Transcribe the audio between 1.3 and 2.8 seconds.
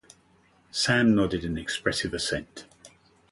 an expressive assent.